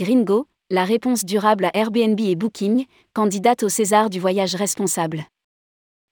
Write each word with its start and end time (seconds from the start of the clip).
Gringo, 0.00 0.46
la 0.70 0.86
réponse 0.86 1.26
durable 1.26 1.66
à 1.66 1.76
Airbnb 1.76 2.18
et 2.20 2.34
Booking, 2.34 2.86
candidate 3.12 3.62
au 3.64 3.68
César 3.68 4.08
du 4.08 4.18
voyage 4.18 4.54
responsable. 4.54 5.26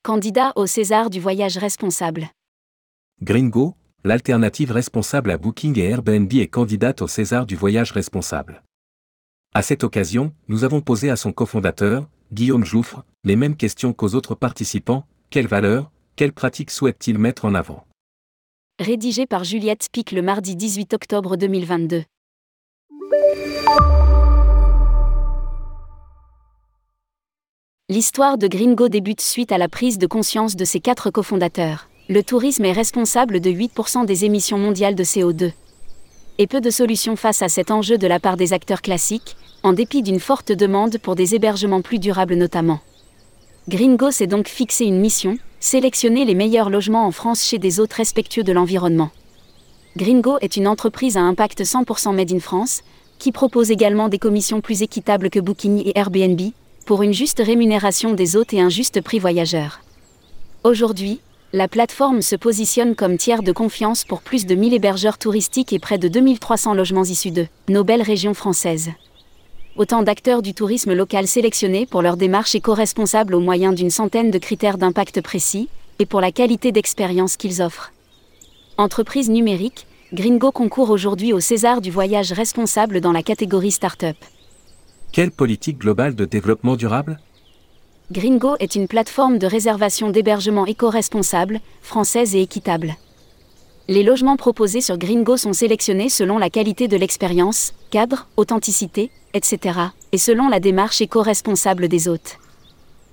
Candidat 0.03 0.53
au 0.57 0.67
César 0.67 1.09
du 1.09 1.21
voyage 1.21 1.57
responsable. 1.57 2.29
Gringo, 3.23 3.77
l'alternative 4.05 4.73
responsable 4.73 5.31
à 5.31 5.39
Booking 5.39 5.79
et 5.79 5.85
Airbnb 5.85 6.31
est 6.35 6.49
candidate 6.49 7.01
au 7.01 7.07
César 7.07 7.47
du 7.47 7.57
voyage 7.57 7.93
responsable. 7.93 8.63
À 9.55 9.63
cette 9.63 9.85
occasion, 9.85 10.35
nous 10.49 10.65
avons 10.65 10.83
posé 10.83 11.09
à 11.09 11.17
son 11.17 11.33
cofondateur, 11.33 12.11
Guillaume 12.31 12.67
Jouffre, 12.67 13.07
les 13.25 13.37
mêmes 13.37 13.57
questions 13.57 13.95
qu'aux 13.95 14.15
autres 14.15 14.35
participants, 14.35 15.07
quelles 15.31 15.49
valeurs, 15.49 15.91
quelles 16.15 16.35
pratiques 16.35 16.73
souhaite-t-il 16.73 17.17
mettre 17.17 17.47
en 17.47 17.55
avant? 17.55 17.87
Rédigé 18.79 19.25
par 19.25 19.45
Juliette 19.45 19.89
Pic 19.91 20.13
le 20.13 20.21
mardi 20.21 20.57
18 20.57 20.93
octobre 20.93 21.37
2022. 21.37 22.05
L'histoire 27.91 28.37
de 28.37 28.49
Gringo 28.49 28.89
débute 28.89 29.23
suite 29.23 29.51
à 29.51 29.57
la 29.57 29.69
prise 29.69 29.97
de 29.97 30.07
conscience 30.07 30.57
de 30.57 30.65
ses 30.67 30.79
quatre 30.79 31.11
cofondateurs. 31.11 31.89
Le 32.11 32.23
tourisme 32.23 32.67
est 32.67 32.73
responsable 32.73 33.41
de 33.41 33.51
8% 33.51 34.05
des 34.05 34.27
émissions 34.27 34.59
mondiales 34.59 34.95
de 34.95 35.05
CO2. 35.05 35.53
Et 36.37 36.47
peu 36.47 36.61
de 36.61 36.69
solutions 36.69 37.17
face 37.17 37.41
à 37.41 37.49
cet 37.49 37.71
enjeu 37.71 37.97
de 37.97 38.07
la 38.07 38.21
part 38.21 38.37
des 38.37 38.53
acteurs 38.53 38.83
classiques, 38.83 39.37
en 39.63 39.73
dépit 39.73 40.03
d'une 40.03 40.21
forte 40.21 40.53
demande 40.53 40.99
pour 40.99 41.17
des 41.17 41.35
hébergements 41.35 41.81
plus 41.81 41.99
durables 41.99 42.35
notamment. 42.35 42.81
Gringo 43.69 44.11
s'est 44.11 44.27
donc 44.27 44.49
fixé 44.49 44.85
une 44.85 45.01
mission, 45.01 45.39
sélectionner 45.59 46.25
les 46.25 46.35
meilleurs 46.35 46.69
logements 46.69 47.07
en 47.07 47.11
France 47.11 47.43
chez 47.43 47.59
des 47.59 47.81
hôtes 47.81 47.95
respectueux 47.95 48.45
de 48.45 48.53
l'environnement. 48.53 49.11
Gringo 49.97 50.37
est 50.43 50.57
une 50.57 50.69
entreprise 50.69 51.17
à 51.17 51.23
impact 51.23 51.63
100% 51.63 52.15
Made 52.15 52.33
in 52.33 52.41
France, 52.41 52.83
qui 53.19 53.33
propose 53.33 53.71
également 53.71 54.09
des 54.09 54.19
commissions 54.19 54.61
plus 54.61 54.83
équitables 54.83 55.31
que 55.31 55.41
Booking 55.41 55.83
et 55.85 55.99
Airbnb, 55.99 56.41
pour 56.87 57.03
une 57.03 57.13
juste 57.13 57.43
rémunération 57.45 58.15
des 58.15 58.37
hôtes 58.37 58.55
et 58.55 58.61
un 58.61 58.69
juste 58.69 59.01
prix 59.01 59.19
voyageur. 59.19 59.81
Aujourd'hui, 60.65 61.21
la 61.53 61.69
plateforme 61.69 62.21
se 62.21 62.37
positionne 62.37 62.95
comme 62.95 63.17
tiers 63.17 63.43
de 63.43 63.53
confiance 63.53 64.05
pour 64.05 64.21
plus 64.21 64.45
de 64.45 64.55
1000 64.55 64.75
hébergeurs 64.75 65.19
touristiques 65.19 65.73
et 65.73 65.79
près 65.79 65.99
de 65.99 66.09
2300 66.09 66.75
logements 66.75 67.05
issus 67.05 67.31
de 67.31 67.47
nos 67.69 67.85
belles 67.85 68.03
régions 68.03 68.35
françaises. 68.35 68.91
Autant 69.77 70.03
d'acteurs 70.03 70.43
du 70.43 70.55
tourisme 70.55 70.93
local 70.93 71.27
sélectionnés 71.27 71.87
pour 71.87 72.03
leur 72.03 72.17
démarche 72.17 72.55
éco-responsable 72.55 73.35
au 73.35 73.41
moyen 73.41 73.73
d'une 73.73 73.91
centaine 73.91 74.31
de 74.31 74.39
critères 74.39 74.77
d'impact 74.77 75.21
précis, 75.21 75.69
et 75.99 76.07
pour 76.07 76.21
la 76.21 76.33
qualité 76.33 76.71
d'expérience 76.73 77.37
qu'ils 77.37 77.63
offrent. 77.63 77.93
Entreprise 78.77 79.31
numérique, 79.31 79.87
Gringo 80.11 80.53
concourt 80.53 80.89
aujourd'hui 80.89 81.35
au 81.35 81.41
César 81.41 81.83
du 81.83 81.91
voyage 81.91 82.33
responsable 82.33 83.03
dans 83.03 83.13
la 83.13 83.23
catégorie 83.23 83.71
Startup. 83.71 84.17
Quelle 85.13 85.31
politique 85.31 85.77
globale 85.77 86.15
de 86.15 86.25
développement 86.25 86.77
durable? 86.77 87.21
Gringo 88.11 88.57
est 88.59 88.75
une 88.75 88.89
plateforme 88.89 89.37
de 89.37 89.47
réservation 89.47 90.09
d'hébergement 90.09 90.65
éco-responsable, 90.65 91.61
française 91.83 92.35
et 92.35 92.41
équitable. 92.41 92.95
Les 93.87 94.03
logements 94.03 94.39
proposés 94.39 94.81
sur 94.81 94.97
Gringo 94.97 95.37
sont 95.37 95.53
sélectionnés 95.53 96.09
selon 96.09 96.39
la 96.39 96.49
qualité 96.49 96.89
de 96.89 96.97
l'expérience, 96.97 97.75
cadre, 97.91 98.29
authenticité, 98.39 99.11
etc., 99.35 99.79
et 100.13 100.19
selon 100.19 100.49
la 100.49 100.59
démarche 100.59 101.03
éco-responsable 101.03 101.87
des 101.87 102.09
hôtes. 102.09 102.39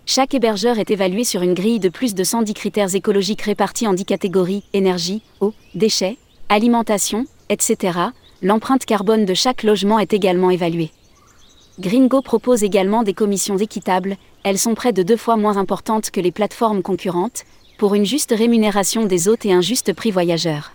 Chaque 0.05 0.33
hébergeur 0.33 0.79
est 0.79 0.91
évalué 0.91 1.25
sur 1.25 1.41
une 1.41 1.55
grille 1.55 1.79
de 1.79 1.89
plus 1.89 2.15
de 2.15 2.23
110 2.23 2.53
critères 2.53 2.95
écologiques 2.95 3.41
répartis 3.41 3.87
en 3.87 3.93
10 3.93 4.05
catégories 4.05 4.63
énergie, 4.71 5.23
eau, 5.41 5.53
déchets, 5.73 6.17
alimentation, 6.49 7.25
etc. 7.49 7.99
L'empreinte 8.41 8.85
carbone 8.85 9.25
de 9.25 9.33
chaque 9.33 9.63
logement 9.63 9.99
est 9.99 10.13
également 10.13 10.51
évaluée. 10.51 10.91
Gringo 11.79 12.21
propose 12.21 12.63
également 12.63 13.03
des 13.03 13.13
commissions 13.13 13.57
équitables, 13.57 14.17
elles 14.43 14.59
sont 14.59 14.75
près 14.75 14.93
de 14.93 15.03
deux 15.03 15.17
fois 15.17 15.35
moins 15.35 15.57
importantes 15.57 16.11
que 16.11 16.21
les 16.21 16.31
plateformes 16.31 16.81
concurrentes, 16.81 17.43
pour 17.77 17.95
une 17.95 18.05
juste 18.05 18.33
rémunération 18.37 19.05
des 19.05 19.27
hôtes 19.27 19.45
et 19.45 19.51
un 19.51 19.61
juste 19.61 19.93
prix 19.93 20.11
voyageur. 20.11 20.71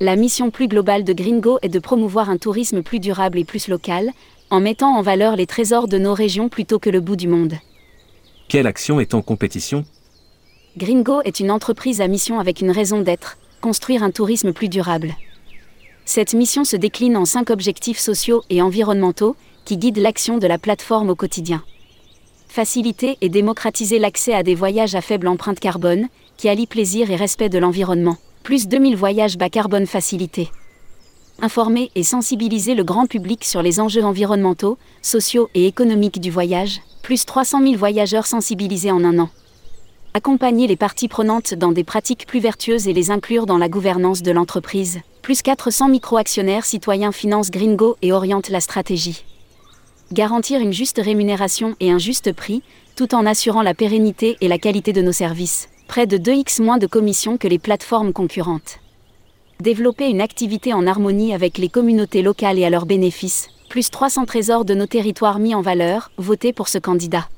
La 0.00 0.16
mission 0.16 0.50
plus 0.50 0.68
globale 0.68 1.04
de 1.04 1.12
Gringo 1.12 1.58
est 1.62 1.68
de 1.68 1.78
promouvoir 1.78 2.30
un 2.30 2.38
tourisme 2.38 2.82
plus 2.82 2.98
durable 2.98 3.38
et 3.38 3.44
plus 3.44 3.68
local, 3.68 4.10
en 4.50 4.60
mettant 4.60 4.96
en 4.96 5.02
valeur 5.02 5.36
les 5.36 5.46
trésors 5.46 5.86
de 5.86 5.98
nos 5.98 6.14
régions 6.14 6.48
plutôt 6.48 6.78
que 6.78 6.90
le 6.90 7.00
bout 7.00 7.16
du 7.16 7.28
monde. 7.28 7.54
Quelle 8.48 8.66
action 8.66 8.98
est 8.98 9.14
en 9.14 9.22
compétition? 9.22 9.84
Gringo 10.76 11.20
est 11.22 11.40
une 11.40 11.50
entreprise 11.50 12.00
à 12.00 12.08
mission 12.08 12.40
avec 12.40 12.60
une 12.60 12.70
raison 12.70 13.00
d'être, 13.00 13.36
construire 13.60 14.02
un 14.02 14.10
tourisme 14.10 14.52
plus 14.52 14.68
durable. 14.68 15.14
Cette 16.04 16.32
mission 16.32 16.64
se 16.64 16.76
décline 16.76 17.16
en 17.16 17.24
cinq 17.24 17.50
objectifs 17.50 17.98
sociaux 17.98 18.42
et 18.48 18.62
environnementaux, 18.62 19.36
qui 19.64 19.76
guide 19.76 19.98
l'action 19.98 20.38
de 20.38 20.46
la 20.46 20.58
plateforme 20.58 21.10
au 21.10 21.14
quotidien. 21.14 21.62
Faciliter 22.48 23.18
et 23.20 23.28
démocratiser 23.28 23.98
l'accès 23.98 24.32
à 24.32 24.42
des 24.42 24.54
voyages 24.54 24.94
à 24.94 25.02
faible 25.02 25.28
empreinte 25.28 25.60
carbone, 25.60 26.08
qui 26.38 26.48
allient 26.48 26.66
plaisir 26.66 27.10
et 27.10 27.16
respect 27.16 27.50
de 27.50 27.58
l'environnement. 27.58 28.16
Plus 28.42 28.68
2000 28.68 28.96
voyages 28.96 29.36
bas 29.36 29.50
carbone 29.50 29.86
facilités. 29.86 30.48
Informer 31.42 31.90
et 31.94 32.02
sensibiliser 32.02 32.74
le 32.74 32.84
grand 32.84 33.06
public 33.06 33.44
sur 33.44 33.62
les 33.62 33.78
enjeux 33.78 34.04
environnementaux, 34.04 34.78
sociaux 35.02 35.50
et 35.54 35.66
économiques 35.66 36.20
du 36.20 36.30
voyage. 36.30 36.80
Plus 37.02 37.26
300 37.26 37.62
000 37.62 37.76
voyageurs 37.76 38.26
sensibilisés 38.26 38.90
en 38.90 39.04
un 39.04 39.18
an. 39.18 39.28
Accompagner 40.18 40.66
les 40.66 40.74
parties 40.74 41.06
prenantes 41.06 41.54
dans 41.54 41.70
des 41.70 41.84
pratiques 41.84 42.26
plus 42.26 42.40
vertueuses 42.40 42.88
et 42.88 42.92
les 42.92 43.12
inclure 43.12 43.46
dans 43.46 43.56
la 43.56 43.68
gouvernance 43.68 44.20
de 44.20 44.32
l'entreprise. 44.32 44.98
Plus 45.22 45.42
400 45.42 45.90
micro-actionnaires 45.90 46.64
citoyens 46.64 47.12
financent 47.12 47.52
Gringo 47.52 47.96
et 48.02 48.10
orientent 48.10 48.48
la 48.48 48.60
stratégie 48.60 49.24
garantir 50.12 50.60
une 50.60 50.72
juste 50.72 51.00
rémunération 51.00 51.76
et 51.78 51.92
un 51.92 51.98
juste 51.98 52.32
prix, 52.32 52.64
tout 52.96 53.14
en 53.14 53.26
assurant 53.26 53.62
la 53.62 53.74
pérennité 53.74 54.36
et 54.40 54.48
la 54.48 54.58
qualité 54.58 54.92
de 54.92 55.02
nos 55.02 55.12
services. 55.12 55.68
Près 55.86 56.08
de 56.08 56.18
2x 56.18 56.62
moins 56.62 56.78
de 56.78 56.88
commissions 56.88 57.36
que 57.38 57.46
les 57.46 57.60
plateformes 57.60 58.12
concurrentes. 58.12 58.80
Développer 59.60 60.08
une 60.08 60.20
activité 60.20 60.72
en 60.72 60.84
harmonie 60.84 61.32
avec 61.32 61.58
les 61.58 61.68
communautés 61.68 62.22
locales 62.22 62.58
et 62.58 62.64
à 62.64 62.70
leurs 62.70 62.86
bénéfices. 62.86 63.50
Plus 63.68 63.90
300 63.90 64.24
trésors 64.24 64.64
de 64.64 64.74
nos 64.74 64.86
territoires 64.86 65.38
mis 65.38 65.54
en 65.54 65.60
valeur, 65.60 66.10
voter 66.16 66.52
pour 66.52 66.66
ce 66.66 66.78
candidat. 66.78 67.28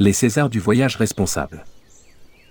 Les 0.00 0.12
Césars 0.12 0.50
du 0.50 0.58
voyage 0.58 0.96
responsable. 0.96 1.64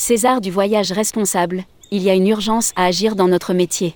César 0.00 0.40
du 0.40 0.50
voyage 0.50 0.92
responsable, 0.92 1.64
il 1.90 2.02
y 2.02 2.08
a 2.08 2.14
une 2.14 2.26
urgence 2.26 2.72
à 2.74 2.86
agir 2.86 3.16
dans 3.16 3.28
notre 3.28 3.52
métier. 3.52 3.94